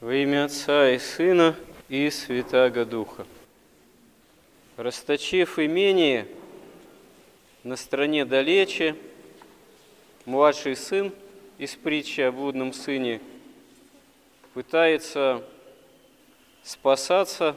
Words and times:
Во 0.00 0.14
имя 0.14 0.46
Отца 0.46 0.92
и 0.92 0.98
Сына 0.98 1.54
и 1.90 2.08
Святаго 2.08 2.86
Духа. 2.86 3.26
Расточив 4.78 5.58
имение 5.58 6.26
на 7.64 7.76
стране 7.76 8.24
далече, 8.24 8.96
младший 10.24 10.74
сын 10.74 11.12
из 11.58 11.74
притчи 11.76 12.22
о 12.22 12.32
блудном 12.32 12.72
сыне 12.72 13.20
пытается 14.54 15.46
спасаться 16.62 17.54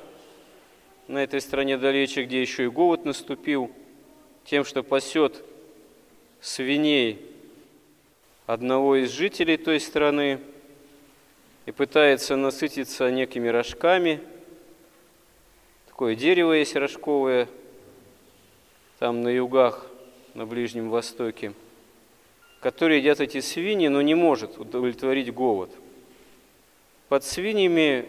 на 1.07 1.23
этой 1.23 1.39
стране 1.39 1.77
далече, 1.77 2.25
где 2.25 2.41
еще 2.41 2.65
и 2.65 2.67
голод 2.67 3.05
наступил, 3.05 3.71
тем, 4.43 4.65
что 4.65 4.83
пасет 4.83 5.41
свиней 6.41 7.21
одного 8.47 8.97
из 8.97 9.11
жителей 9.11 9.55
той 9.55 9.79
страны– 9.79 10.41
и 11.65 11.71
пытается 11.71 12.35
насытиться 12.35 13.09
некими 13.09 13.47
рожками. 13.47 14.21
Такое 15.87 16.15
дерево 16.15 16.53
есть 16.53 16.75
рожковое, 16.75 17.47
там 18.99 19.21
на 19.21 19.29
югах, 19.29 19.87
на 20.33 20.45
Ближнем 20.45 20.89
Востоке, 20.89 21.53
которые 22.59 22.99
едят 22.99 23.21
эти 23.21 23.39
свиньи, 23.39 23.87
но 23.87 24.01
не 24.01 24.15
может 24.15 24.57
удовлетворить 24.57 25.33
голод. 25.33 25.69
Под 27.07 27.23
свиньями 27.23 28.07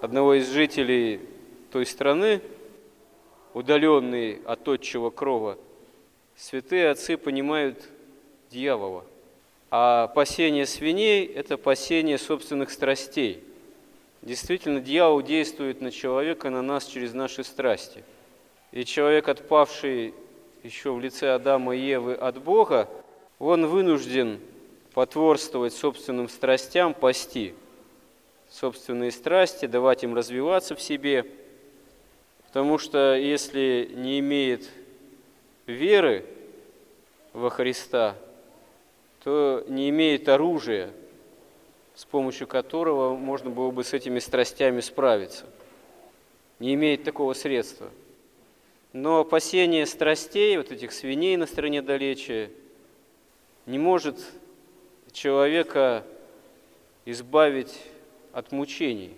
одного 0.00 0.34
из 0.34 0.48
жителей 0.48 1.20
той 1.72 1.84
страны, 1.84 2.40
удаленный 3.52 4.40
от 4.44 4.66
отчего 4.68 5.10
крова, 5.10 5.58
святые 6.36 6.90
отцы 6.90 7.16
понимают 7.16 7.88
дьявола– 8.50 9.04
а 9.78 10.06
пасение 10.08 10.64
свиней– 10.64 11.26
это 11.34 11.58
пасение 11.58 12.16
собственных 12.16 12.70
страстей. 12.70 13.44
Действительно, 14.22 14.80
дьявол 14.80 15.20
действует 15.20 15.82
на 15.82 15.90
человека, 15.90 16.48
на 16.48 16.62
нас 16.62 16.86
через 16.86 17.12
наши 17.12 17.44
страсти. 17.44 18.02
И 18.72 18.86
человек, 18.86 19.28
отпавший 19.28 20.14
еще 20.62 20.92
в 20.92 21.00
лице 21.00 21.28
Адама 21.28 21.76
и 21.76 21.80
Евы 21.80 22.14
от 22.14 22.42
Бога, 22.42 22.88
он 23.38 23.66
вынужден 23.66 24.40
потворствовать 24.94 25.74
собственным 25.74 26.30
страстям, 26.30 26.94
пасти 26.94 27.52
собственные 28.48 29.10
страсти, 29.10 29.66
давать 29.66 30.04
им 30.04 30.14
развиваться 30.14 30.74
в 30.74 30.80
себе, 30.80 31.26
потому 32.46 32.78
что 32.78 33.14
если 33.14 33.90
не 33.94 34.20
имеет 34.20 34.70
веры 35.66 36.24
во 37.34 37.50
Христа– 37.50 38.16
то 39.26 39.64
не 39.66 39.88
имеет 39.88 40.28
оружия, 40.28 40.92
с 41.96 42.04
помощью 42.04 42.46
которого 42.46 43.16
можно 43.16 43.50
было 43.50 43.72
бы 43.72 43.82
с 43.82 43.92
этими 43.92 44.20
страстями 44.20 44.78
справиться. 44.78 45.46
Не 46.60 46.74
имеет 46.74 47.02
такого 47.02 47.32
средства. 47.32 47.90
Но 48.92 49.18
опасение 49.18 49.84
страстей, 49.86 50.56
вот 50.56 50.70
этих 50.70 50.92
свиней 50.92 51.36
на 51.36 51.46
стороне 51.46 51.82
далече, 51.82 52.52
не 53.66 53.80
может 53.80 54.20
человека 55.10 56.04
избавить 57.04 57.76
от 58.32 58.52
мучений, 58.52 59.12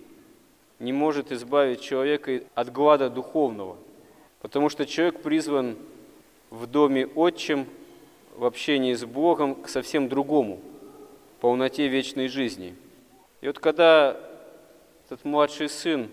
не 0.79 0.91
может 0.91 1.31
избавить 1.31 1.81
человека 1.81 2.41
от 2.55 2.71
глада 2.71 3.11
духовного, 3.11 3.77
потому 4.41 4.69
что 4.69 4.87
человек 4.87 5.21
призван 5.21 5.77
в 6.49 6.65
доме 6.65 7.05
отчим– 7.05 7.67
в 8.39 8.45
общении 8.45 8.93
с 8.93 9.03
Богом 9.03 9.53
к 9.53 9.67
совсем 9.67 10.07
другому, 10.07 10.61
полноте 11.41 11.89
вечной 11.89 12.29
жизни. 12.29 12.73
И 13.41 13.47
вот 13.47 13.59
когда 13.59 14.15
этот 15.05 15.25
младший 15.25 15.67
сын 15.67 16.09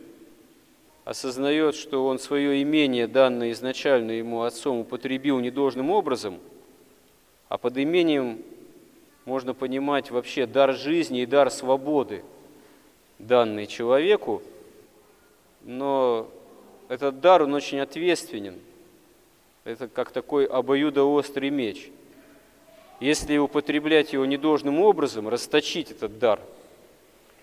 осознает, 1.05 1.77
что 1.77 2.05
он 2.05 2.19
свое 2.19 2.61
имение, 2.63 3.07
данное 3.07 3.53
изначально 3.53 4.11
ему 4.11 4.43
отцом, 4.43 4.79
употребил 4.79 5.39
недолжным 5.39 5.91
образом, 5.91 6.41
а 7.49 7.59
под 7.59 7.79
имением 7.79 8.43
можно 9.25 9.55
понимать 9.55 10.11
вообще 10.11 10.47
дар 10.47 10.75
жизни 10.75 11.23
и 11.23 11.27
дар 11.27 11.49
свободы, 11.49 12.25
данный 13.21 13.69
человеку, 13.69 14.43
но 15.63 16.29
этот 16.89 17.21
дар, 17.21 17.45
он 17.45 17.55
очень 17.55 17.79
ответственен. 17.79 18.59
Это 19.63 19.87
как 19.87 20.11
такой 20.11 20.45
обоюдоострый 20.45 21.51
меч– 21.51 21.89
если 23.01 23.37
употреблять 23.37 24.13
его 24.13 24.25
недолжным 24.25 24.81
образом, 24.81 25.29
расточить 25.29 25.91
этот 25.91 26.19
дар, 26.19 26.41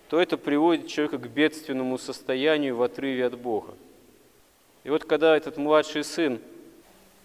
то 0.10 0.20
это 0.20 0.38
приводит 0.38 0.88
человека 0.88 1.18
к 1.18 1.28
бедственному 1.28 1.98
состоянию 1.98 2.76
в 2.76 2.84
отрыве 2.84 3.26
от 3.26 3.38
Бога. 3.38 3.74
И 4.84 4.90
вот 4.90 5.06
когда 5.06 5.36
этот 5.36 5.58
младший 5.58 6.04
сын 6.04 6.40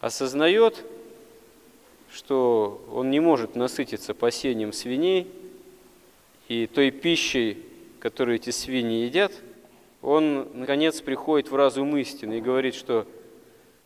осознает, 0.01 0.85
что 2.11 2.83
он 2.93 3.11
не 3.11 3.21
может 3.21 3.57
насытиться 3.57 4.15
пасением 4.15 4.73
свиней 4.73 5.27
и 6.49 6.67
той 6.67 6.91
пищей, 6.91 7.63
которую 8.01 8.37
эти 8.37 8.51
свиньи 8.51 9.05
едят, 9.05 9.33
он, 10.01 10.49
наконец, 10.55 11.01
приходит 11.01 11.51
в 11.51 11.57
разум 11.57 11.97
истины 11.97 12.39
и 12.39 12.41
говорит, 12.41 12.75
что 12.75 13.07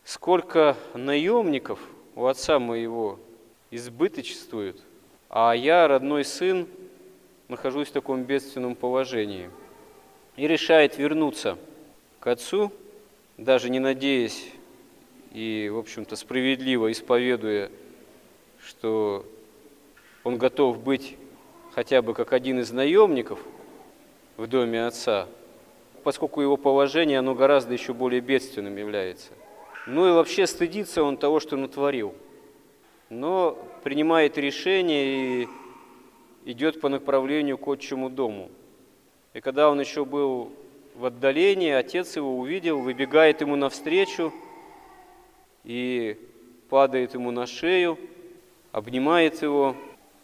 сколько 0.05 0.77
наемников 0.93 1.79
у 2.15 2.25
отца 2.27 2.59
моего 2.59 3.19
избыточествуют, 3.75 4.79
а 5.29 5.53
я, 5.53 5.87
родной 5.87 6.23
сын, 6.23 6.67
нахожусь 7.47 7.89
в 7.89 7.91
таком 7.91 8.23
бедственном 8.23 8.75
положении. 8.75 9.49
И 10.35 10.47
решает 10.47 10.97
вернуться 10.97 11.57
к 12.19 12.27
отцу, 12.27 12.71
даже 13.37 13.69
не 13.69 13.79
надеясь 13.79 14.51
и, 15.31 15.69
в 15.73 15.77
общем-то, 15.79 16.15
справедливо 16.15 16.91
исповедуя, 16.91 17.71
что 18.63 19.25
он 20.23 20.37
готов 20.37 20.79
быть 20.79 21.17
хотя 21.73 22.03
бы 22.03 22.13
как 22.13 22.33
один 22.33 22.59
из 22.59 22.71
наемников 22.71 23.39
в 24.37 24.45
доме 24.45 24.85
отца, 24.85 25.27
поскольку 26.03 26.41
его 26.41 26.57
положение, 26.57 27.19
оно 27.19 27.33
гораздо 27.33 27.73
еще 27.73 27.93
более 27.93 28.21
бедственным 28.21 28.77
является. 28.77 29.31
Ну 29.87 30.07
и 30.07 30.11
вообще 30.11 30.45
стыдится 30.45 31.03
он 31.03 31.17
того, 31.17 31.39
что 31.39 31.57
натворил– 31.57 32.13
но 33.13 33.57
принимает 33.83 34.37
решение 34.37 35.43
и 35.43 35.47
идет 36.45 36.81
по 36.81 36.89
направлению 36.89 37.57
к 37.57 37.67
отчему 37.67 38.09
дому. 38.09 38.49
И 39.33 39.41
когда 39.41 39.69
он 39.69 39.79
еще 39.79 40.05
был 40.05 40.51
в 40.95 41.05
отдалении, 41.05 41.71
отец 41.71 42.15
его 42.15 42.37
увидел, 42.37 42.79
выбегает 42.79 43.41
ему 43.41 43.55
навстречу 43.55 44.33
и 45.63 46.17
падает 46.69 47.13
ему 47.13 47.31
на 47.31 47.45
шею, 47.45 47.97
обнимает 48.71 49.41
его 49.41 49.75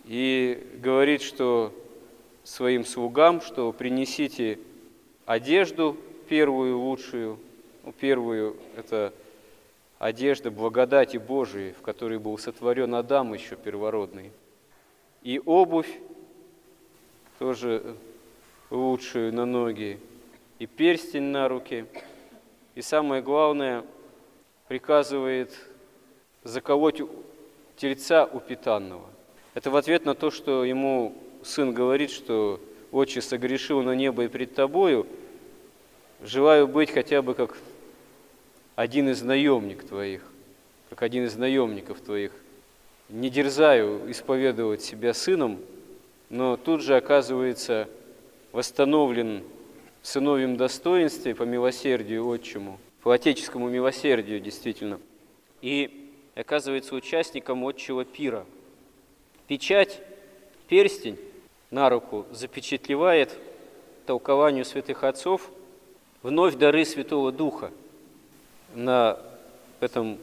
и 0.06 0.68
говорит, 0.82 1.22
что 1.22 1.74
своим 2.44 2.86
слугам, 2.86 3.42
что 3.42 3.72
принесите 3.72 4.60
одежду 5.26 5.96
первую, 6.28 6.80
лучшую, 6.80 7.40
ну, 7.84 7.92
первую– 7.92 8.56
это 8.76 9.14
одежда 10.00 10.50
благодати 10.50 11.18
Божией, 11.18 11.74
в 11.74 11.82
которой 11.82 12.18
был 12.18 12.38
сотворен 12.38 12.96
Адам 12.96 13.34
еще 13.34 13.56
первородный, 13.56 14.32
и 15.22 15.40
обувь 15.46 16.00
тоже 17.38 17.96
лучшую 18.70 19.34
на 19.34 19.46
ноги, 19.46 20.00
и 20.58 20.66
перстень 20.66 21.24
на 21.24 21.48
руки, 21.50 21.86
и 22.76 22.82
самое 22.82 23.22
главное, 23.22 23.84
приказывает 24.70 25.52
заколоть 26.44 27.02
тельца 27.76 28.26
упитанного. 28.26 29.06
Это 29.54 29.70
в 29.70 29.76
ответ 29.76 30.06
на 30.06 30.16
то, 30.16 30.32
что 30.32 30.64
ему 30.64 31.14
сын 31.44 31.74
говорит, 31.74 32.12
что 32.12 32.60
«Отче, 32.92 33.22
согрешил 33.22 33.84
на 33.84 33.96
небо 33.96 34.24
и 34.24 34.28
пред 34.28 34.56
тобою, 34.56 35.06
желаю 36.22 36.68
быть 36.68 36.92
хотя 36.92 37.22
бы 37.22 37.34
как 37.34 37.56
один 38.80 39.10
из 39.10 39.22
наемник 39.24 39.84
твоих, 39.84 40.22
как 40.90 41.02
один 41.02 41.26
из 41.26 41.36
наемников 41.36 42.00
твоих. 42.00 42.32
Не 43.10 43.30
дерзаю 43.30 44.10
исповедовать 44.10 44.82
себя 44.82 45.14
сыном, 45.14 45.60
но 46.30 46.56
тут 46.56 46.82
же 46.82 46.96
оказывается 46.96 47.90
восстановлен 48.54 49.44
в 50.02 50.08
сыновьем 50.08 50.56
достоинстве 50.56 51.36
по 51.36 51.44
милосердию 51.44 52.26
отчему, 52.26 52.80
по 53.04 53.12
отеческому 53.12 53.68
милосердию 53.68 54.40
действительно, 54.40 55.02
и 55.62 56.10
оказывается 56.36 56.96
участником 56.96 57.68
отчего 57.68 58.06
пира. 58.06 58.46
Печать, 59.50 60.02
перстень 60.70 61.20
на 61.70 61.90
руку 61.90 62.26
запечатлевает 62.32 63.38
толкованию 64.06 64.64
святых 64.64 65.04
отцов 65.04 65.52
вновь 66.24 66.56
дары 66.56 66.86
Святого 66.86 67.34
Духа– 67.34 67.72
на 68.74 69.20
этом 69.80 70.18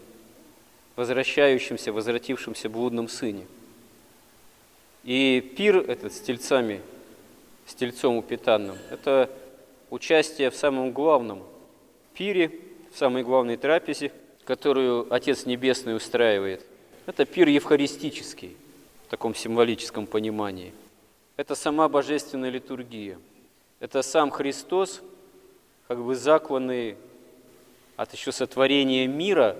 возвращающемся, 0.96 1.92
возвратившемся 1.92 2.68
блудном 2.68 3.08
сыне. 3.08 3.46
И 5.04 5.40
пир 5.56 5.78
этот 5.78 6.12
с 6.12 6.20
тельцами 6.20 6.80
с 7.66 7.74
тельцом 7.74 8.16
упитанным. 8.16 8.78
Это 8.90 9.28
участие 9.90 10.50
в 10.50 10.56
самом 10.56 10.92
главном 10.92 11.42
пире, 12.14 12.52
в 12.92 12.98
самой 12.98 13.24
главной 13.24 13.56
трапезе, 13.56 14.12
которую 14.44 15.12
Отец 15.12 15.46
Небесный 15.46 15.96
устраивает. 15.96 16.64
Это 17.06 17.24
пир 17.24 17.48
евхаристический, 17.48 18.56
в 19.06 19.10
таком 19.10 19.34
символическом 19.34 20.06
понимании. 20.06 20.72
Это 21.36 21.54
сама 21.54 21.88
божественная 21.88 22.50
литургия. 22.50 23.18
Это 23.80 24.02
сам 24.02 24.30
Христос, 24.30 25.02
как 25.88 26.02
бы 26.02 26.14
закланный 26.14 26.96
от 27.96 28.12
еще 28.12 28.32
сотворения 28.32 29.06
мира, 29.06 29.56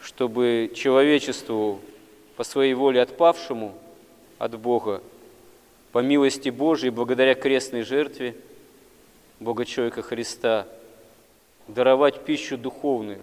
чтобы 0.00 0.70
человечеству 0.74 1.80
по 2.36 2.44
своей 2.44 2.74
воле 2.74 3.02
отпавшему 3.02 3.74
от 4.38 4.58
Бога, 4.58 5.02
по 5.92 5.98
милости 5.98 6.48
Божией, 6.48 6.90
благодаря 6.90 7.34
крестной 7.34 7.82
жертве 7.82 8.36
Бога 9.40 9.64
человека 9.64 10.02
Христа, 10.02 10.66
даровать 11.68 12.24
пищу 12.24 12.56
духовную, 12.56 13.20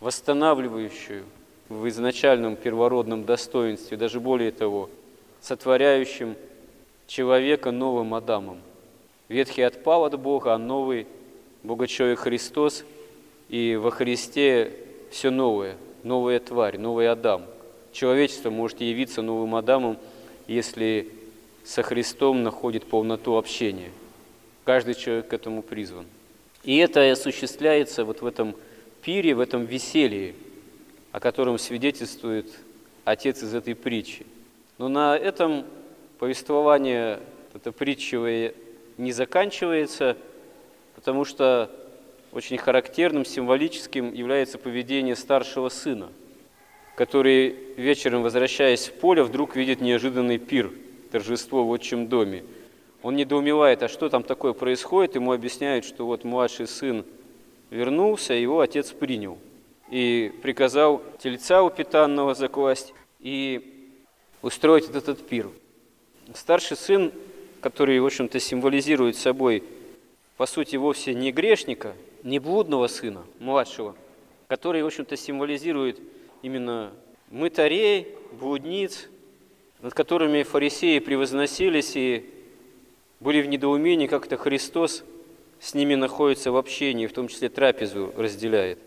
восстанавливающую 0.00 1.24
в 1.68 1.88
изначальном 1.88 2.56
первородном 2.56 3.24
достоинстве, 3.24 3.96
даже 3.96 4.20
более 4.20 4.50
того, 4.50 4.90
сотворяющим 5.40 6.36
человека 7.06 7.70
новым 7.70 8.14
Адамом. 8.14 8.60
Ветхий 9.28 9.62
отпал 9.62 10.04
от 10.04 10.18
Бога, 10.18 10.54
а 10.54 10.58
новый 10.58 11.06
Бога-человек 11.62 12.20
Христос, 12.20 12.84
и 13.54 13.76
во 13.76 13.92
Христе 13.92 14.72
все 15.12 15.30
новое, 15.30 15.76
новая 16.02 16.40
тварь, 16.40 16.76
новый 16.76 17.08
Адам. 17.08 17.44
Человечество 17.92 18.50
может 18.50 18.80
явиться 18.80 19.22
новым 19.22 19.54
Адамом, 19.54 19.96
если 20.48 21.08
со 21.62 21.84
Христом 21.84 22.42
находит 22.42 22.84
полноту 22.84 23.36
общения. 23.36 23.92
Каждый 24.64 24.96
человек 24.96 25.28
к 25.28 25.32
этому 25.34 25.62
призван. 25.62 26.04
И 26.64 26.78
это 26.78 27.08
осуществляется 27.08 28.04
вот 28.04 28.22
в 28.22 28.26
этом 28.26 28.56
пире, 29.02 29.36
в 29.36 29.40
этом 29.40 29.66
веселье, 29.66 30.34
о 31.12 31.20
котором 31.20 31.56
свидетельствует 31.56 32.50
отец 33.04 33.40
из 33.44 33.54
этой 33.54 33.76
притчи. 33.76 34.26
Но 34.78 34.88
на 34.88 35.16
этом 35.16 35.64
повествование, 36.18 37.20
это 37.54 37.70
притчевое, 37.70 38.52
не 38.98 39.12
заканчивается, 39.12 40.16
потому 40.96 41.24
что 41.24 41.70
очень 42.34 42.58
характерным, 42.58 43.24
символическим 43.24 44.12
является 44.12 44.58
поведение 44.58 45.14
старшего 45.14 45.68
сына, 45.68 46.08
который 46.96 47.54
вечером, 47.76 48.22
возвращаясь 48.22 48.88
в 48.88 48.92
поле, 48.94 49.22
вдруг 49.22 49.54
видит 49.54 49.80
неожиданный 49.80 50.38
пир, 50.38 50.72
торжество 51.12 51.64
в 51.64 51.70
отчим 51.70 52.08
доме. 52.08 52.44
Он 53.02 53.14
недоумевает, 53.14 53.84
а 53.84 53.88
что 53.88 54.08
там 54.08 54.24
такое 54.24 54.52
происходит, 54.52 55.14
ему 55.14 55.32
объясняют, 55.32 55.84
что 55.84 56.06
вот 56.06 56.24
младший 56.24 56.66
сын 56.66 57.04
вернулся, 57.70 58.34
его 58.34 58.60
отец 58.60 58.90
принял 58.90 59.38
и 59.90 60.32
приказал 60.42 61.02
тельца 61.22 61.62
упитанного 61.62 62.34
закласть 62.34 62.94
и 63.20 63.92
устроить 64.42 64.90
этот 64.90 65.24
пир. 65.24 65.50
Старший 66.34 66.76
сын, 66.76 67.12
который, 67.60 68.00
в 68.00 68.06
общем-то, 68.06 68.40
символизирует 68.40 69.16
собой, 69.16 69.62
по 70.36 70.46
сути, 70.46 70.74
вовсе 70.74 71.14
не 71.14 71.30
грешника, 71.30 71.94
не 72.24 72.40
блудного 72.40 72.88
сына, 72.88 73.24
младшего, 73.38 73.94
который, 74.48 74.82
в 74.82 74.86
общем-то, 74.86 75.16
символизирует 75.16 76.00
именно 76.42 76.92
мытарей, 77.30 78.08
блудниц, 78.32 79.08
над 79.80 79.94
которыми 79.94 80.42
фарисеи 80.42 80.98
превозносились 80.98 81.94
и 81.94 82.30
были 83.20 83.42
в 83.42 83.46
недоумении, 83.46 84.06
как 84.06 84.26
это 84.26 84.36
Христос 84.36 85.04
с 85.60 85.74
ними 85.74 85.94
находится 85.94 86.50
в 86.50 86.56
общении, 86.56 87.06
в 87.06 87.12
том 87.12 87.28
числе 87.28 87.48
трапезу 87.48 88.12
разделяет. 88.16 88.78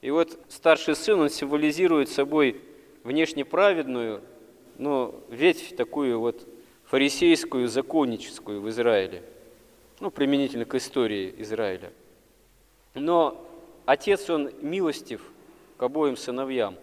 И 0.00 0.10
вот 0.10 0.38
старший 0.48 0.96
сын, 0.96 1.20
он 1.20 1.30
символизирует 1.30 2.08
собой 2.08 2.60
внешне 3.02 3.44
праведную, 3.44 4.22
но 4.78 5.20
ветвь 5.30 5.74
такую 5.76 6.20
вот 6.20 6.46
фарисейскую, 6.84 7.68
законническую 7.68 8.60
в 8.60 8.68
Израиле, 8.68 9.22
ну, 10.00 10.10
применительно 10.10 10.64
к 10.64 10.74
истории 10.74 11.34
Израиля. 11.38 11.92
Но 12.94 13.44
отец, 13.86 14.30
он 14.30 14.50
милостив 14.62 15.20
к 15.76 15.82
обоим 15.82 16.16
сыновьям. 16.16 16.76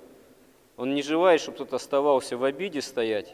Он 0.77 0.93
не 0.93 1.01
желает, 1.01 1.41
чтобы 1.41 1.57
тот 1.57 1.73
оставался 1.73 2.37
в 2.37 2.43
обиде 2.43 2.81
стоять, 2.81 3.33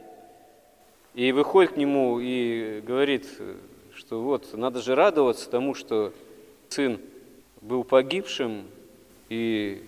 и 1.14 1.32
выходит 1.32 1.74
к 1.74 1.78
нему 1.78 2.20
и 2.20 2.82
говорит, 2.82 3.28
что 3.96 4.22
вот 4.22 4.54
надо 4.54 4.82
же 4.82 4.96
радоваться 4.96 5.50
тому, 5.50 5.74
что 5.74 6.14
сын 6.70 7.00
был 7.62 7.84
погибшим 7.84 8.66
и 9.30 9.84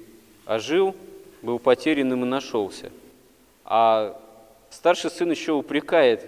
ожил, 0.46 0.96
был 1.42 1.60
потерянным 1.60 2.24
и 2.24 2.28
нашелся. 2.28 2.92
А 3.66 4.20
старший 4.72 5.12
сын 5.12 5.30
еще 5.30 5.52
упрекает 5.52 6.28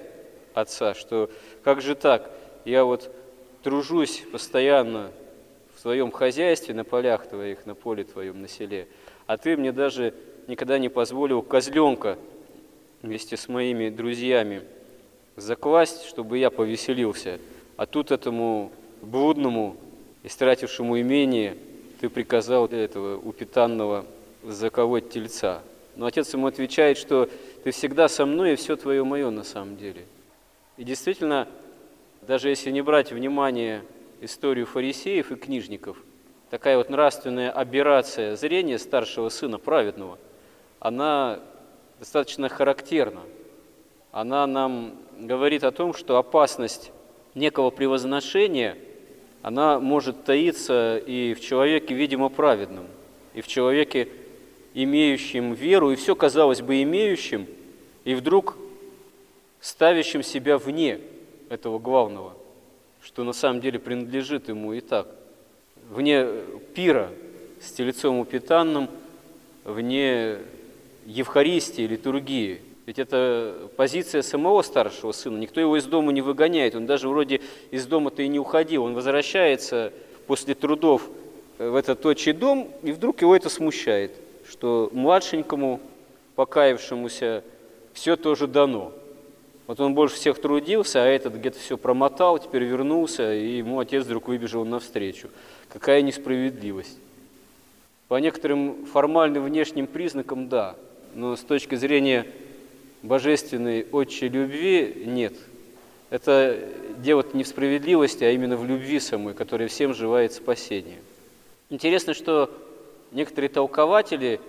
отца, 0.53 0.93
что 0.93 1.31
как 1.63 1.81
же 1.81 1.95
так, 1.95 2.29
я 2.65 2.85
вот 2.85 3.11
тружусь 3.63 4.23
постоянно 4.31 5.11
в 5.81 5.83
твоем 5.83 6.11
хозяйстве, 6.11 6.75
на 6.75 6.83
полях 6.83 7.25
твоих, 7.25 7.65
на 7.65 7.73
поле 7.73 8.03
твоем, 8.03 8.39
на 8.39 8.47
селе, 8.47 8.87
а 9.25 9.37
ты 9.37 9.57
мне 9.57 9.71
даже 9.71 10.13
никогда 10.45 10.77
не 10.77 10.89
позволил 10.89 11.41
козленка 11.41 12.19
вместе 13.01 13.35
с 13.35 13.47
моими 13.47 13.89
друзьями 13.89 14.61
закласть, 15.37 16.05
чтобы 16.05 16.37
я 16.37 16.51
повеселился. 16.51 17.39
А 17.77 17.87
тут 17.87 18.11
этому 18.11 18.71
блудному, 19.01 19.75
истратившему 20.21 21.01
имение, 21.01 21.57
ты 21.99 22.09
приказал 22.09 22.67
этого 22.67 23.17
упитанного 23.17 24.05
заковать 24.43 25.09
тельца. 25.09 25.63
Но 25.95 26.05
отец 26.05 26.31
ему 26.31 26.45
отвечает, 26.45 26.99
что 26.99 27.27
ты 27.63 27.71
всегда 27.71 28.07
со 28.07 28.27
мной, 28.27 28.53
и 28.53 28.55
все 28.55 28.75
твое 28.75 29.03
мое 29.03 29.31
на 29.31 29.43
самом 29.43 29.77
деле. 29.77 30.05
И 30.77 30.83
действительно, 30.83 31.47
даже 32.21 32.49
если 32.49 32.69
не 32.69 32.83
брать 32.83 33.11
внимание 33.11 33.81
историю 34.21 34.65
фарисеев 34.65 35.31
и 35.31 35.35
книжников, 35.35 35.97
такая 36.49 36.77
вот 36.77 36.89
нравственная 36.89 37.51
аберрация 37.51 38.35
зрения 38.35 38.79
старшего 38.79 39.29
сына, 39.29 39.57
праведного, 39.57 40.17
она 40.79 41.39
достаточно 41.99 42.47
характерна. 42.47 43.21
Она 44.11 44.47
нам 44.47 44.95
говорит 45.19 45.63
о 45.63 45.71
том, 45.71 45.93
что 45.93 46.17
опасность 46.17 46.91
некого 47.35 47.69
превозношения, 47.71 48.77
она 49.41 49.79
может 49.79 50.23
таиться 50.23 50.97
и 50.97 51.33
в 51.33 51.41
человеке, 51.41 51.93
видимо, 51.93 52.29
праведном, 52.29 52.87
и 53.33 53.41
в 53.41 53.47
человеке, 53.47 54.07
имеющем 54.73 55.53
веру, 55.53 55.91
и 55.91 55.95
все, 55.95 56.15
казалось 56.15 56.61
бы, 56.61 56.81
имеющим, 56.83 57.47
и 58.03 58.13
вдруг 58.13 58.57
ставящим 59.59 60.23
себя 60.23 60.57
вне 60.57 60.99
этого 61.49 61.79
главного, 61.79 62.35
что 63.03 63.23
на 63.23 63.33
самом 63.33 63.61
деле 63.61 63.79
принадлежит 63.79 64.49
ему 64.49 64.73
и 64.73 64.81
так, 64.81 65.07
вне 65.89 66.27
пира 66.73 67.09
с 67.61 67.71
телецом 67.71 68.19
упитанным, 68.19 68.89
вне 69.63 70.37
Евхаристии, 71.05 71.83
литургии– 71.83 72.61
ведь 72.85 72.99
это 72.99 73.69
позиция 73.77 74.21
самого 74.21 74.63
старшего 74.63 75.11
сына. 75.11 75.37
Никто 75.37 75.61
его 75.61 75.77
из 75.77 75.85
дома 75.85 76.11
не 76.11 76.21
выгоняет. 76.21 76.75
Он 76.75 76.85
даже 76.85 77.07
вроде 77.07 77.39
из 77.69 77.85
дома-то 77.85 78.23
и 78.23 78.27
не 78.27 78.39
уходил. 78.39 78.83
Он 78.83 78.95
возвращается 78.95 79.93
после 80.27 80.55
трудов 80.55 81.07
э, 81.57 81.69
в 81.69 81.75
этот 81.75 82.05
отчий 82.05 82.33
дом, 82.33 82.69
и 82.81 82.91
вдруг 82.91 83.21
его 83.21 83.35
это 83.35 83.49
смущает, 83.49 84.11
что 84.49 84.89
младшенькому, 84.93 85.79
покаявшемуся, 86.35 87.43
все 87.93 88.15
тоже 88.15 88.47
дано. 88.47 88.91
Вот 89.71 89.79
он 89.79 89.93
больше 89.93 90.17
всех 90.17 90.41
трудился, 90.41 91.01
а 91.01 91.05
этот 91.05 91.35
где-то 91.35 91.57
все 91.57 91.77
промотал, 91.77 92.37
теперь 92.39 92.65
вернулся, 92.65 93.33
и 93.33 93.59
ему 93.59 93.79
отец 93.79 94.03
вдруг 94.03 94.27
выбежал 94.27 94.65
навстречу. 94.65 95.29
Какая 95.69 96.01
несправедливость. 96.01 96.97
По 98.09 98.19
некоторым 98.19 98.85
формальным 98.85 99.45
внешним 99.45 99.87
признакам– 99.87 100.49
да, 100.49 100.75
но 101.15 101.37
с 101.37 101.39
точки 101.39 101.75
зрения 101.75 102.27
божественной 103.01 103.87
отчей 103.93 104.27
любви 104.27 105.03
нет. 105.05 105.35
Это 106.09 106.59
дело 106.97 107.25
не 107.31 107.45
в 107.45 107.47
справедливости, 107.47 108.25
а 108.25 108.31
именно 108.31 108.57
в 108.57 108.65
любви 108.65 108.99
самой, 108.99 109.33
которая 109.33 109.69
всем 109.69 109.93
желает 109.93 110.33
спасения. 110.33 110.99
Интересно, 111.69 112.13
что 112.13 112.51
некоторые 113.13 113.47
толкователи 113.47 114.41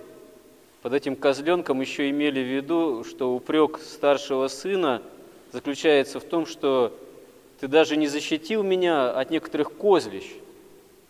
под 0.83 0.93
этим 0.93 1.15
козленком 1.15 1.79
еще 1.79 2.09
имели 2.09 2.41
в 2.41 2.55
виду, 2.55 3.05
что 3.05 3.33
упрек 3.33 3.79
старшего 3.79 4.49
сына 4.49 5.01
заключается 5.53 6.19
в 6.19 6.25
том, 6.25 6.45
что 6.45 6.93
ты 7.61 7.69
даже 7.69 7.95
не 7.95 8.07
защитил 8.07 8.63
меня 8.63 9.09
от 9.09 9.31
некоторых 9.31 9.77
козлищ, 9.77 10.25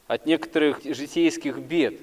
от 0.06 0.28
некоторых 0.28 0.82
житейских 0.84 1.58
бед. 1.58 1.96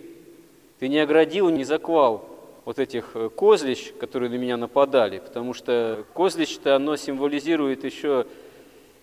Ты 0.80 0.88
не 0.88 0.98
оградил, 0.98 1.48
не 1.48 1.62
заклал 1.62 2.28
вот 2.64 2.80
этих 2.80 3.12
э, 3.14 3.28
козлищ, 3.28 3.92
которые 4.00 4.30
на 4.30 4.34
меня 4.34 4.56
нападали, 4.56 5.20
потому 5.20 5.54
что 5.54 6.04
козлище-то 6.12 6.74
оно 6.74 6.96
символизирует 6.96 7.84
еще 7.84 8.26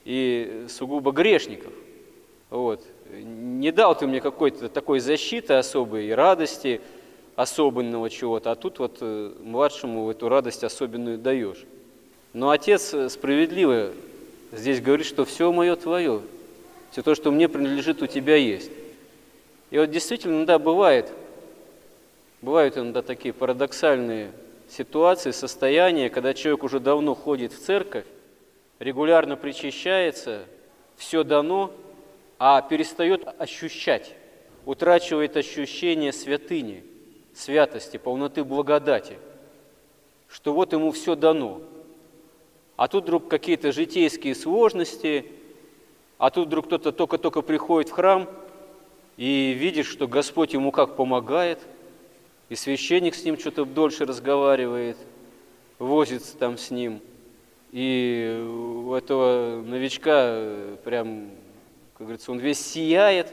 и 0.04 0.66
сугубо 0.68 1.14
грешников. 1.14 1.72
Вот. 2.50 2.84
Не 3.14 3.72
дал 3.72 3.98
ты 3.98 4.08
мне 4.08 4.20
какой-то 4.20 4.68
такой 4.68 5.00
защиты 5.00 5.54
особой 5.54 6.08
и 6.08 6.12
радости, 6.12 6.82
особенного 7.38 8.10
чего-то, 8.10 8.52
а 8.52 8.56
тут 8.56 8.80
вот 8.80 8.98
э, 9.00 9.32
младшему 9.44 10.10
эту 10.10 10.28
радость 10.28 10.64
особенную 10.64 11.20
даешь. 11.20 11.66
Но 12.34 12.50
отец 12.50 12.96
справедливо 13.10 13.92
здесь 14.52 14.82
говорит, 14.82 15.06
что 15.06 15.24
все 15.24 15.52
мое 15.52 15.76
твое, 15.76 16.22
все 16.90 17.04
то, 17.04 17.14
что 17.14 17.30
мне 17.30 17.48
принадлежит, 17.48 18.02
у 18.02 18.08
тебя 18.08 18.38
есть. 18.38 18.72
И 19.70 19.78
вот 19.78 19.92
действительно, 19.92 20.48
да, 20.48 20.58
бывает, 20.58 21.14
бывают 22.42 22.76
иногда 22.76 23.04
такие 23.04 23.36
парадоксальные 23.36 24.32
ситуации, 24.68 25.30
состояния, 25.30 26.10
когда 26.10 26.34
человек 26.34 26.64
уже 26.64 26.80
давно 26.80 27.14
ходит 27.14 27.54
в 27.54 27.64
церковь, 27.64 28.06
регулярно 28.80 29.36
причащается, 29.36 30.46
все 30.96 31.24
дано, 31.24 31.72
а 32.40 32.64
перестает 32.64 33.28
ощущать, 33.38 34.16
утрачивает 34.66 35.38
ощущение 35.38 36.12
святыни, 36.12 36.84
святости, 37.38 37.98
полноты 37.98 38.44
благодати, 38.44 39.18
что 40.28 40.54
вот 40.54 40.74
ему 40.74 40.92
все 40.92 41.16
дано. 41.16 41.62
А 42.76 42.88
тут 42.88 43.04
вдруг 43.06 43.28
какие-то 43.28 43.72
житейские 43.72 44.36
сложности, 44.36 45.32
а 46.18 46.30
тут 46.30 46.48
вдруг 46.48 46.66
кто-то 46.66 46.92
только-только 46.92 47.42
приходит 47.42 47.90
в 47.90 47.94
храм 47.94 48.30
и 49.18 49.54
видит, 49.58 49.86
что 49.86 50.08
Господь 50.08 50.54
ему 50.54 50.72
как 50.72 50.96
помогает, 50.96 51.60
и 52.50 52.56
священник 52.56 53.16
с 53.16 53.24
ним 53.24 53.38
что-то 53.38 53.66
дольше 53.66 54.06
разговаривает, 54.06 54.98
возится 55.80 56.38
там 56.38 56.58
с 56.58 56.72
ним– 56.72 57.02
и 57.72 58.46
у 58.50 58.94
этого 58.94 59.62
новичка 59.62 60.42
прям, 60.86 61.30
как 61.94 62.08
говорится, 62.08 62.32
он 62.32 62.40
весь 62.40 62.60
сияет, 62.60 63.32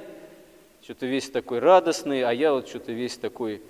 что-то 0.83 1.07
весь 1.07 1.31
такой 1.31 1.61
радостный, 1.61 2.23
а 2.25 2.33
я 2.33 2.53
вот 2.53 2.69
что-то 2.69 2.93
весь 2.93 3.17
такой 3.17 3.63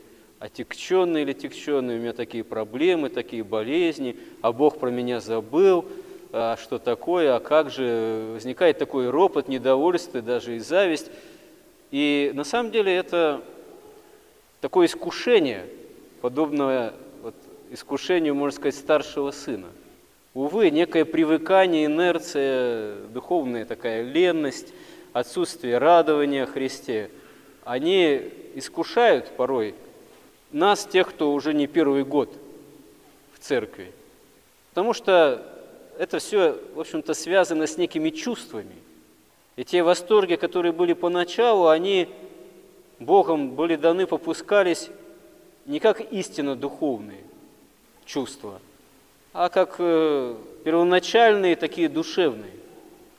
отекченный 0.44 1.22
или 1.22 1.32
текченный, 1.32 1.96
у 1.96 2.00
меня 2.00 2.12
такие 2.12 2.44
проблемы, 2.44 3.08
такие 3.08 3.42
болезни, 3.42 4.16
а 4.42 4.52
Бог 4.52 4.78
про 4.78 4.90
меня 4.90 5.20
забыл, 5.20 5.86
а 6.32 6.56
что 6.56 6.78
такое, 6.78 7.34
а 7.34 7.40
как 7.40 7.70
же, 7.70 8.32
возникает 8.34 8.78
такой 8.78 9.08
ропот, 9.08 9.48
недовольство, 9.48 10.20
даже 10.20 10.56
и 10.56 10.58
зависть. 10.58 11.10
И 11.90 12.30
на 12.34 12.44
самом 12.44 12.72
деле 12.72 12.94
это 12.94 13.40
такое 14.60 14.86
искушение, 14.86 15.66
подобное 16.20 16.92
вот, 17.22 17.34
искушению, 17.70 18.34
можно 18.34 18.56
сказать, 18.56 18.74
старшего 18.74 19.30
сына– 19.30 19.68
Увы, 20.34 20.70
некое 20.70 21.04
привыкание, 21.04 21.86
инерция, 21.86 22.96
духовная 23.12 23.64
такая 23.64 24.02
ленность, 24.02 24.74
отсутствие 25.12 25.78
радования 25.78 26.44
Христе, 26.44 27.08
они 27.62 28.32
искушают 28.56 29.28
порой 29.36 29.76
нас, 30.54 30.86
тех, 30.86 31.10
кто 31.10 31.32
уже 31.32 31.52
не 31.52 31.66
первый 31.66 32.04
год 32.04 32.32
в 33.32 33.38
церкви. 33.40 33.92
Потому 34.70 34.92
что 34.92 35.44
это 35.98 36.18
все, 36.18 36.56
в 36.74 36.80
общем-то, 36.80 37.14
связано 37.14 37.66
с 37.66 37.76
некими 37.76 38.10
чувствами. 38.10 38.76
И 39.56 39.64
те 39.64 39.82
восторги, 39.82 40.36
которые 40.36 40.72
были 40.72 40.92
поначалу, 40.92 41.68
они 41.68 42.08
Богом 42.98 43.50
были 43.50 43.76
даны, 43.76 44.06
попускались 44.06 44.90
не 45.66 45.78
как 45.80 46.00
истинно 46.12 46.56
духовные 46.56 47.24
чувства– 48.04 48.60
а 49.34 49.48
как 49.48 49.74
э, 49.80 50.36
первоначальные, 50.62 51.56
такие 51.56 51.88
душевные. 51.88 52.52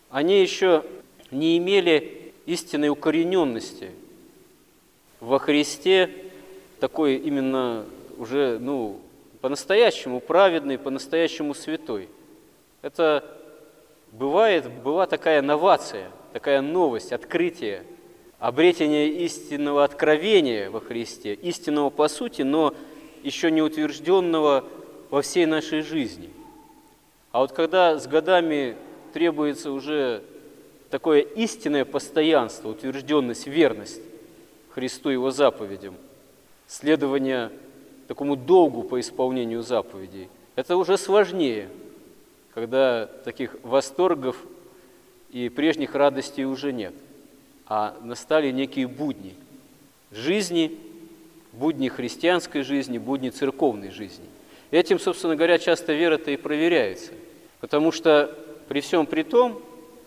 Они 0.10 0.42
еще 0.42 0.84
не 1.30 1.58
имели 1.58 2.34
истинной 2.46 2.88
укорененности 2.88 3.92
во 5.20 5.40
Христе, 5.40 6.10
такой 6.80 7.16
именно 7.16 7.86
уже, 8.18 8.58
ну, 8.60 9.00
по-настоящему 9.42 10.20
праведный, 10.20 10.78
по-настоящему 10.78 11.54
святой. 11.54 12.10
Это 12.82 13.24
бывает, 14.12 14.70
была 14.84 15.06
такая 15.06 15.42
новация, 15.42 16.10
такая 16.34 16.62
новость, 16.62 17.12
открытие, 17.12 17.84
обретение 18.40 19.08
истинного 19.08 19.84
откровения 19.84 20.70
во 20.70 20.80
Христе, 20.80 21.34
истинного 21.34 21.90
по 21.90 22.08
сути, 22.08 22.42
но 22.42 22.74
еще 23.24 23.52
не 23.52 23.62
утвержденного 23.62 24.64
во 25.10 25.22
всей 25.22 25.46
нашей 25.46 25.82
жизни. 25.82 26.30
А 27.32 27.40
вот 27.40 27.52
когда 27.52 27.98
с 27.98 28.08
годами 28.08 28.76
требуется 29.14 29.72
уже 29.72 30.24
такое 30.90 31.22
истинное 31.22 31.86
постоянство, 31.86 32.70
утвержденность, 32.70 33.48
верность 33.48 34.02
Христу 34.70 35.10
и 35.10 35.14
Его 35.14 35.32
заповедям, 35.32 35.96
следование 36.68 37.52
такому 38.08 38.36
долгу 38.36 38.84
по 38.84 39.00
исполнению 39.00 39.64
заповедей, 39.64 40.30
это 40.56 40.78
уже 40.78 40.98
сложнее, 40.98 41.70
когда 42.54 43.08
таких 43.24 43.58
восторгов 43.64 44.38
и 45.32 45.50
прежних 45.50 45.96
радостей 45.96 46.46
уже 46.46 46.72
нет, 46.72 46.94
а 47.68 47.98
настали 48.02 48.52
некие 48.52 48.88
будни 48.88 49.36
жизни, 50.12 50.78
будни 51.52 51.90
христианской 51.90 52.64
жизни, 52.64 52.98
будни 52.98 53.30
церковной 53.30 53.92
жизни. 53.92 54.26
Этим, 54.72 55.00
собственно 55.00 55.36
говоря, 55.36 55.58
часто 55.58 55.94
вера-то 55.94 56.32
и 56.32 56.38
проверяется. 56.38 57.12
Потому 57.60 57.92
что 57.92 58.34
при 58.68 58.82
всем 58.82 59.06
при 59.06 59.24
том, 59.24 59.62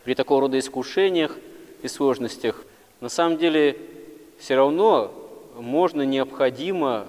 при 0.05 0.15
такого 0.15 0.43
рода 0.43 0.59
искушениях 0.59 1.37
и 1.83 1.88
сложностях, 1.88 2.65
на 3.00 3.09
самом 3.09 3.38
деле 3.38 3.77
все 4.38 4.57
равно 4.57 5.12
можно, 5.61 6.03
необходимо 6.03 7.07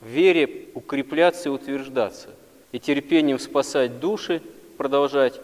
в 0.00 0.08
вере 0.08 0.66
укрепляться 0.74 1.48
и 1.48 1.52
утверждаться. 1.52 2.28
И 2.72 2.78
терпением 2.78 3.38
спасать 3.38 4.00
души, 4.00 4.42
продолжать, 4.76 5.40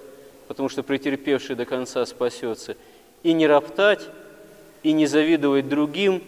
потому 0.49 0.69
что 0.69 0.83
претерпевший 0.83 1.57
до 1.57 1.65
конца 1.65 2.05
спасется. 2.07 2.77
И 3.23 3.33
не 3.33 3.47
роптать, 3.47 4.09
и 4.83 4.93
не 4.93 5.07
завидовать 5.07 5.69
другим, 5.69 6.23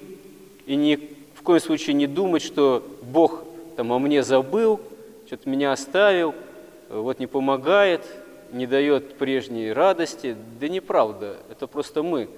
и 0.66 0.76
ни 0.76 1.10
в 1.34 1.42
коем 1.42 1.60
случае 1.60 1.94
не 1.94 2.06
думать, 2.06 2.42
что 2.42 2.86
Бог 3.02 3.44
там 3.76 3.92
о 3.92 3.98
мне 3.98 4.22
забыл– 4.22 4.80
что-то 5.32 5.48
меня 5.48 5.72
оставил, 5.72 6.34
вот 6.90 7.18
не 7.18 7.26
помогает, 7.26 8.02
не 8.52 8.66
дает 8.66 9.14
прежней 9.14 9.72
радости. 9.72 10.36
Да 10.60 10.68
неправда, 10.68 11.38
это 11.50 11.66
просто 11.66 12.02
мы 12.02 12.28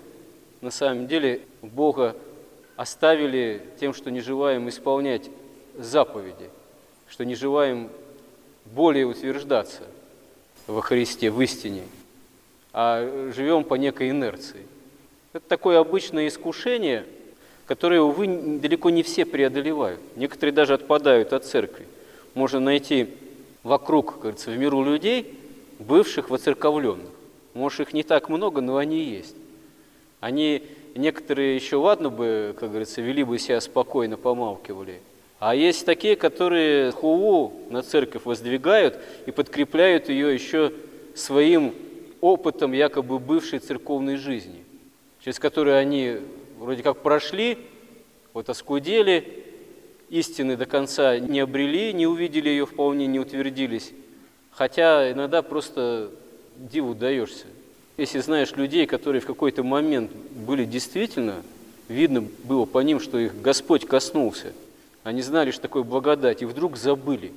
на 0.60 0.70
самом 0.70 1.08
деле 1.08 1.40
Бога 1.60 2.14
оставили 2.76 3.62
тем, 3.78 3.94
что 3.94 4.10
не 4.10 4.20
желаем 4.20 4.68
исполнять 4.68 5.30
заповеди, 5.76 6.50
что 7.08 7.24
не 7.24 7.34
желаем 7.34 7.90
более 8.64 9.06
утверждаться 9.06 9.82
во 10.66 10.80
Христе, 10.80 11.30
в 11.30 11.40
истине, 11.42 11.82
а 12.72 13.30
живем 13.34 13.64
по 13.64 13.74
некой 13.74 14.10
инерции. 14.10 14.66
Это 15.32 15.46
такое 15.48 15.78
обычное 15.78 16.28
искушение, 16.28 17.04
которое, 17.66 18.00
увы, 18.00 18.26
далеко 18.58 18.90
не 18.90 19.02
все 19.02 19.24
преодолевают. 19.24 20.00
Некоторые 20.16 20.52
даже 20.52 20.74
отпадают 20.74 21.32
от 21.32 21.44
церкви 21.44 21.86
можно 22.34 22.60
найти 22.60 23.08
вокруг, 23.62 24.12
как 24.12 24.20
говорится, 24.20 24.50
в 24.50 24.58
миру 24.58 24.84
людей, 24.84 25.38
бывших 25.78 26.30
воцерковленных. 26.30 27.10
Может, 27.54 27.80
их 27.80 27.92
не 27.92 28.02
так 28.02 28.28
много, 28.28 28.60
но 28.60 28.76
они 28.76 29.02
есть. 29.02 29.36
Они, 30.20 30.62
некоторые 30.94 31.56
еще, 31.56 31.76
ладно 31.76 32.10
бы, 32.10 32.54
как 32.58 32.70
говорится, 32.70 33.00
вели 33.00 33.24
бы 33.24 33.38
себя 33.38 33.60
спокойно, 33.60 34.16
помалкивали. 34.16 35.00
А 35.38 35.54
есть 35.54 35.84
такие, 35.84 36.16
которые 36.16 36.90
хулу 36.90 37.52
на 37.70 37.82
церковь 37.82 38.24
воздвигают 38.24 38.98
и 39.26 39.30
подкрепляют 39.30 40.08
ее 40.08 40.32
еще 40.32 40.72
своим 41.14 41.74
опытом 42.20 42.72
якобы 42.72 43.18
бывшей 43.18 43.58
церковной 43.58 44.16
жизни, 44.16 44.64
через 45.20 45.38
которую 45.38 45.76
они 45.76 46.16
вроде 46.58 46.82
как 46.82 47.02
прошли, 47.02 47.58
вот 48.32 48.48
оскудели, 48.48 49.44
истины 50.08 50.56
до 50.56 50.66
конца 50.66 51.18
не 51.18 51.40
обрели, 51.40 51.92
не 51.92 52.06
увидели 52.06 52.48
ее 52.48 52.66
вполне, 52.66 53.06
не 53.06 53.20
утвердились. 53.20 53.92
Хотя 54.50 55.10
иногда 55.10 55.42
просто 55.42 56.10
диву 56.56 56.94
даешься. 56.94 57.46
Если 57.96 58.18
знаешь 58.18 58.52
людей, 58.52 58.86
которые 58.86 59.20
в 59.20 59.26
какой-то 59.26 59.62
момент 59.62 60.10
были 60.12 60.64
действительно, 60.64 61.42
видно 61.88 62.26
было 62.42 62.64
по 62.64 62.80
ним, 62.80 62.98
что 62.98 63.18
их 63.18 63.40
Господь 63.40 63.86
коснулся. 63.86 64.52
Они 65.04 65.22
знали, 65.22 65.52
что 65.52 65.62
такое 65.62 65.84
благодать, 65.84 66.42
и 66.42 66.46
вдруг 66.46 66.76
забыли. 66.76 67.32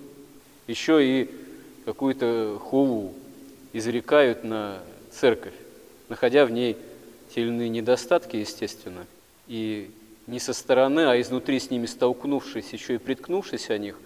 Еще 0.67 1.05
и 1.05 1.29
какую-то 1.85 2.59
хулу 2.59 3.13
изрекают 3.73 4.43
на 4.43 4.79
церковь, 5.11 5.53
находя 6.09 6.45
в 6.45 6.51
ней 6.51 6.75
те 7.33 7.41
или 7.41 7.49
иные 7.49 7.69
недостатки, 7.69 8.37
естественно, 8.37 9.05
и 9.47 9.91
не 10.25 10.39
со 10.39 10.53
стороны, 10.53 11.09
а 11.09 11.21
изнутри 11.21 11.59
с 11.59 11.69
ними 11.69 11.85
столкнувшись, 11.85 12.73
еще 12.73 12.95
и 12.95 12.97
приткнувшись 12.97 13.69
о 13.69 13.77
них, 13.77 13.97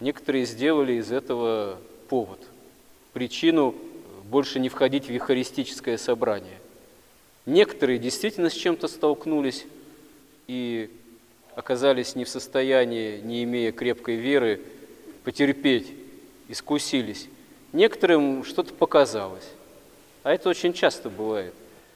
некоторые 0.00 0.46
сделали 0.46 0.94
из 0.94 1.10
этого 1.10 1.78
повод, 2.08 2.40
причину 3.12 3.74
больше 4.32 4.58
не 4.58 4.70
входить 4.70 5.06
в 5.06 5.12
евхаристическое 5.12 5.98
собрание. 5.98 6.58
Некоторые 7.44 7.98
действительно 7.98 8.48
с 8.48 8.54
чем-то 8.54 8.88
столкнулись 8.88 9.66
и 10.48 10.90
оказались 11.54 12.16
не 12.16 12.24
в 12.24 12.28
состоянии, 12.30 13.20
не 13.20 13.44
имея 13.44 13.72
крепкой 13.72 14.16
веры, 14.16 14.60
потерпеть, 15.22 15.92
искусились. 16.48 17.28
Некоторым 17.72 18.42
что-то 18.42 18.72
показалось. 18.72 19.48
А 20.22 20.32
это 20.32 20.48
очень 20.48 20.72
часто 20.72 21.10
бывает. 21.10 21.52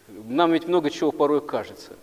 Нам 0.09 0.53
ведь 0.53 0.69
много 0.69 0.91
чего 0.91 1.13
порой 1.13 1.41
кажется. 1.41 1.95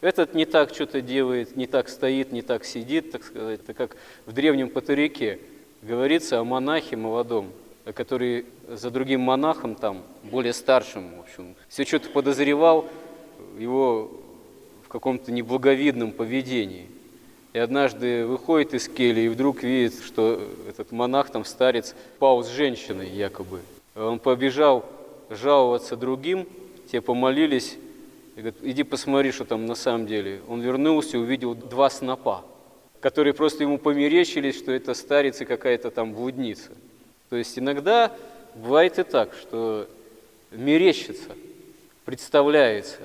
Этот 0.00 0.34
не 0.34 0.46
так 0.46 0.72
что-то 0.72 1.02
делает, 1.02 1.54
не 1.54 1.66
так 1.66 1.90
стоит, 1.90 2.32
не 2.32 2.40
так 2.40 2.64
сидит, 2.64 3.10
так 3.12 3.24
сказать. 3.24 3.60
Это 3.60 3.74
как 3.74 3.96
в 4.24 4.32
древнем 4.32 4.70
Патерике 4.70 5.38
говорится 5.82 6.40
о 6.40 6.44
монахе 6.44 6.96
молодом, 6.96 7.52
который 7.94 8.46
за 8.68 8.90
другим 8.90 9.20
монахом, 9.20 9.74
там, 9.74 10.02
более 10.24 10.52
старшим, 10.52 11.16
в 11.16 11.20
общем, 11.20 11.54
все 11.68 11.84
что-то 11.84 12.10
подозревал 12.10 12.86
его 13.58 14.10
в 14.84 14.88
каком-то 14.88 15.32
неблаговидном 15.32 16.12
поведении. 16.12 16.88
И 17.52 17.58
однажды 17.58 18.26
выходит 18.26 18.74
из 18.74 18.88
кельи 18.88 19.22
и 19.22 19.28
вдруг 19.28 19.62
видит, 19.62 20.02
что 20.04 20.42
этот 20.68 20.92
монах, 20.92 21.30
там 21.30 21.44
старец, 21.44 21.94
пал 22.18 22.44
с 22.44 22.48
женщиной 22.48 23.08
якобы. 23.08 23.60
Он 23.94 24.18
побежал 24.18 24.84
жаловаться 25.30 25.96
другим, 25.96 26.46
те 26.90 27.00
помолились, 27.00 27.78
и 28.36 28.40
говорит, 28.40 28.58
иди 28.62 28.82
посмотри, 28.82 29.32
что 29.32 29.46
там 29.46 29.64
на 29.64 29.74
самом 29.74 30.06
деле. 30.06 30.42
Он 30.48 30.60
вернулся 30.60 31.16
и 31.16 31.20
увидел 31.20 31.54
два 31.54 31.88
снопа, 31.88 32.44
которые 33.00 33.32
просто 33.32 33.64
ему 33.64 33.78
померещились, 33.78 34.58
что 34.58 34.72
это 34.72 34.92
старец 34.92 35.40
и 35.40 35.46
какая-то 35.46 35.90
там 35.90 36.12
блудница. 36.12 36.72
То 37.30 37.36
есть 37.36 37.58
иногда 37.58 38.12
бывает 38.56 38.98
и 38.98 39.02
так, 39.02 39.34
что 39.34 39.86
мерещится, 40.50 41.30
представляется, 42.04 42.98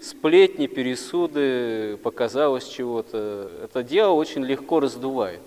сплетни, 0.00 0.66
пересуды, 0.66 1.96
показалось 2.02 2.68
чего-то. 2.68 3.50
Это 3.64 3.82
дело 3.82 4.12
очень 4.12 4.44
легко 4.44 4.80
раздувает. 4.80 5.40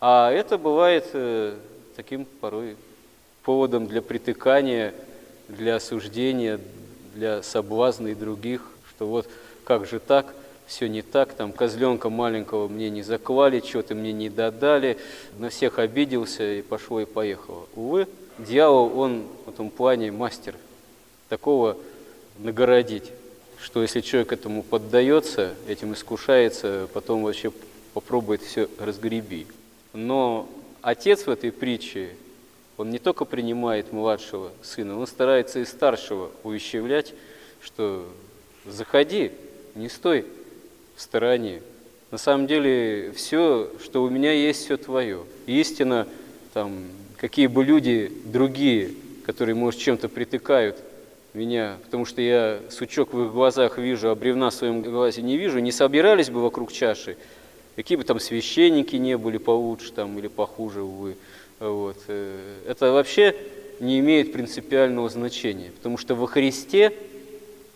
А 0.00 0.30
это 0.30 0.58
бывает 0.58 1.06
э, 1.12 1.56
таким 1.96 2.24
порой 2.24 2.76
поводом 3.42 3.86
для 3.86 4.02
притыкания, 4.02 4.94
для 5.48 5.76
осуждения, 5.76 6.60
для 7.14 7.42
соблазна 7.42 8.08
и 8.08 8.14
других, 8.14 8.70
что 8.90 9.06
вот 9.06 9.28
как 9.64 9.86
же 9.86 10.00
так, 10.00 10.34
все 10.66 10.88
не 10.88 11.02
так, 11.02 11.34
там 11.34 11.52
козленка 11.52 12.08
маленького 12.08 12.68
мне 12.68 12.88
не 12.88 13.02
заклали, 13.02 13.60
что-то 13.60 13.94
мне 13.94 14.12
не 14.12 14.30
додали, 14.30 14.98
на 15.38 15.50
всех 15.50 15.78
обиделся 15.78 16.54
и 16.54 16.62
пошло 16.62 17.00
и 17.00 17.04
поехало. 17.04 17.66
Увы, 17.76 18.08
дьявол, 18.38 18.98
он 18.98 19.24
в 19.46 19.50
этом 19.50 19.70
плане 19.70 20.10
мастер 20.12 20.56
такого 21.28 21.76
нагородить, 22.38 23.10
что 23.58 23.82
если 23.82 24.00
человек 24.00 24.32
этому 24.32 24.62
поддается, 24.62 25.54
этим 25.68 25.92
искушается, 25.92 26.88
потом 26.92 27.22
вообще 27.22 27.52
попробует 27.92 28.42
все 28.42 28.68
разгреби. 28.78 29.46
Но 29.92 30.48
отец 30.82 31.26
в 31.26 31.30
этой 31.30 31.52
притче 31.52 32.10
он 32.76 32.90
не 32.90 32.98
только 32.98 33.24
принимает 33.24 33.92
младшего 33.92 34.50
сына, 34.62 34.98
он 34.98 35.06
старается 35.06 35.60
и 35.60 35.64
старшего 35.64 36.30
увещевлять, 36.42 37.14
что 37.62 38.06
заходи, 38.66 39.30
не 39.74 39.88
стой 39.88 40.26
в 40.96 41.00
стороне. 41.00 41.62
На 42.10 42.18
самом 42.18 42.46
деле 42.46 43.12
все, 43.12 43.70
что 43.82 44.02
у 44.02 44.10
меня 44.10 44.32
есть, 44.32 44.64
все 44.64 44.76
твое. 44.76 45.24
Истина, 45.46 46.06
там, 46.52 46.84
какие 47.16 47.46
бы 47.46 47.64
люди 47.64 48.12
другие, 48.24 48.90
которые, 49.24 49.54
может, 49.54 49.80
чем-то 49.80 50.08
притыкают 50.08 50.78
меня, 51.34 51.78
потому 51.84 52.04
что 52.04 52.22
я 52.22 52.60
сучок 52.70 53.12
в 53.12 53.24
их 53.24 53.32
глазах 53.32 53.78
вижу, 53.78 54.10
а 54.10 54.14
бревна 54.14 54.50
в 54.50 54.54
своем 54.54 54.82
глазе 54.82 55.22
не 55.22 55.36
вижу, 55.36 55.58
не 55.58 55.72
собирались 55.72 56.30
бы 56.30 56.40
вокруг 56.40 56.72
чаши, 56.72 57.16
какие 57.76 57.96
бы 57.96 58.04
там 58.04 58.20
священники 58.20 58.96
не 58.96 59.16
были 59.18 59.38
получше 59.38 59.92
там, 59.92 60.18
или 60.18 60.28
похуже, 60.28 60.82
увы. 60.82 61.16
Вот. 61.58 61.96
Э, 62.08 62.36
это 62.68 62.92
вообще 62.92 63.34
не 63.80 63.98
имеет 63.98 64.32
принципиального 64.32 65.08
значения, 65.08 65.72
потому 65.76 65.98
что 65.98 66.14
во 66.14 66.26
Христе, 66.26 66.92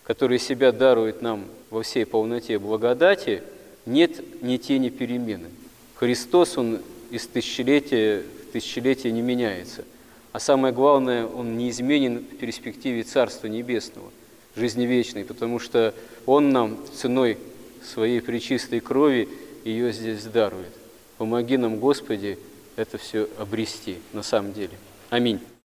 который 0.05 0.39
себя 0.39 0.73
дарует 0.73 1.23
нам 1.23 1.47
во 1.71 1.83
всей 1.83 2.07
полноте 2.07 2.59
благодати, 2.59 3.43
нет 3.87 4.43
ни 4.43 4.57
тени 4.57 4.89
перемены. 4.91 5.49
Христос, 5.97 6.57
Он 6.59 6.81
из 7.11 7.27
тысячелетия 7.27 8.23
в 8.49 8.53
тысячелетие 8.53 9.13
не 9.13 9.23
меняется. 9.23 9.85
А 10.33 10.41
самое 10.41 10.75
главное, 10.75 11.27
Он 11.27 11.57
неизменен 11.57 12.19
в 12.19 12.37
перспективе 12.37 13.03
Царства 13.03 13.47
Небесного, 13.47 14.11
жизни 14.57 14.85
вечной, 14.85 15.25
потому 15.25 15.59
что 15.59 15.95
Он 16.27 16.51
нам 16.51 16.79
ценой 16.95 17.39
своей 17.83 18.21
пречистой 18.21 18.81
крови 18.81 19.29
ее 19.65 19.93
здесь 19.93 20.25
дарует. 20.25 20.73
Помоги 21.17 21.57
нам, 21.57 21.79
Господи, 21.79 22.39
это 22.77 22.99
все 22.99 23.29
обрести 23.39 23.99
на 24.13 24.23
самом 24.23 24.53
деле. 24.53 24.73
Аминь. 25.11 25.41